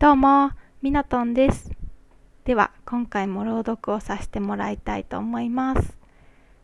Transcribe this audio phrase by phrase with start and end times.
[0.00, 1.70] どうも、ミナトンです。
[2.46, 5.98] では、今回も朗読をさせてもらいたいと思います。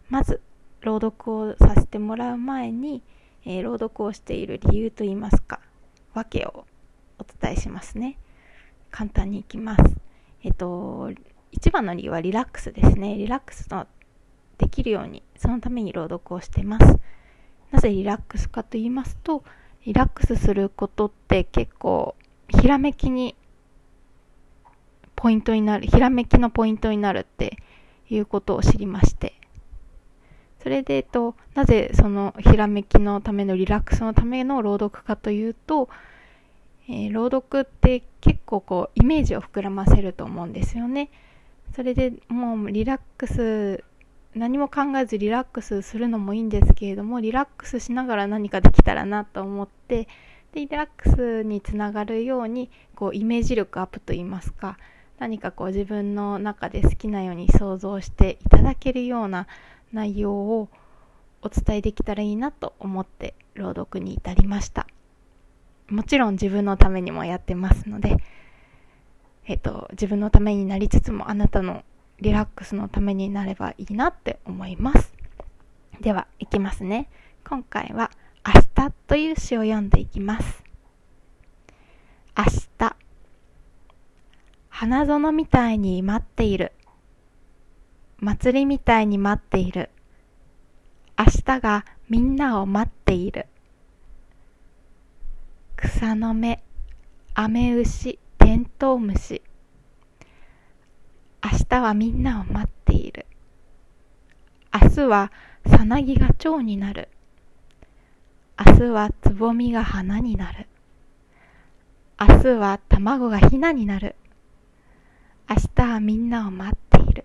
[0.09, 0.41] まず、
[0.81, 3.03] 朗読をさせてもらう前に、
[3.45, 5.61] えー朗読をしている理由といいますか、
[6.15, 6.65] わけを
[7.19, 8.17] お伝えしますね。
[8.91, 9.83] 簡単にいきます。
[10.43, 11.11] えっと、
[11.53, 13.17] 一番の理由はリラックスですね。
[13.17, 13.87] リラックスの
[14.57, 16.99] できるように、そのために朗読をしてます。
[17.71, 19.45] なぜリラックスかと言いますと、
[19.85, 22.17] リラックスすることって結構
[22.49, 23.35] ひらめきに
[25.15, 27.59] ポイントになる、ひらめきのポイントになるって
[28.09, 29.35] いうことを知りまして。
[30.63, 35.89] それで、えっと、なぜそのひらめきのためのリラックスのための朗読かというと、
[36.89, 41.09] えー朗読って結構こうイメージを膨らませると思うんですよね。
[41.75, 43.85] それでもうリラックス
[44.35, 50.09] 何も考えずリラックスするのもいいんですけれどもリラックスしながら何かできたらなと思って
[50.57, 54.79] でリラックスにつながるようにこうイメージ力アップといいますか
[55.19, 59.47] 何かこう自分の中で好きなように想像していただけるような
[59.93, 60.71] 内容を
[61.43, 64.87] お伝えできたらいいなと思って朗読に至りました。
[65.89, 68.17] もちろん自分のためにもやってますので
[69.45, 71.85] えっと自分のためになりつつもあなたの
[72.21, 75.13] リラックスのためになればいいなって思います。
[76.01, 77.11] ではいきますね。
[77.45, 78.11] 今回は
[79.07, 80.65] という詩を読んでいきます。
[82.37, 82.45] 明
[82.77, 82.97] 日
[84.69, 86.73] 花園みたいに待っている。
[88.19, 89.91] 祭りみたいに待っている。
[91.17, 93.47] 明日がみんなを待っている。
[95.77, 96.63] 草の芽
[97.35, 99.41] 雨牛テントウムシ。
[101.45, 103.27] 明日はみんなを待っている。
[104.75, 105.33] 明日は
[105.67, 107.09] さなぎが蝶になる。
[108.77, 110.67] 日はつぼみが花になる。
[112.19, 114.17] 明日は卵がひなになる。
[115.49, 117.25] 明日はみんなを待っている。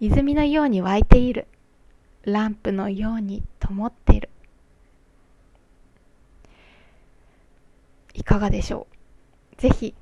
[0.00, 1.46] 泉のように湧いている。
[2.24, 4.28] ランプのように灯っている。
[8.14, 8.86] いかがでしょ
[9.56, 9.60] う？
[9.60, 9.94] ぜひ、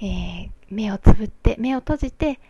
[0.00, 2.40] えー目をつぶって目を閉じて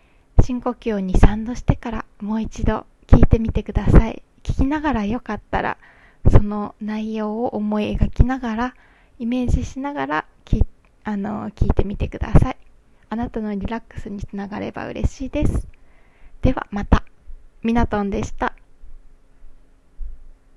[0.43, 4.23] 深呼吸を2、3度してからもう一度聞いてみてください。
[4.43, 5.77] 聞きながらよかったら
[6.31, 8.75] その内容を思い描きながら
[9.19, 10.63] イメージしながらき
[11.05, 12.57] あの聞いてみてください。
[13.11, 15.69] あなたのリラックスにつながれば嬉しいです。
[16.43, 17.05] ではまた。
[17.63, 18.55] ミナトンでした。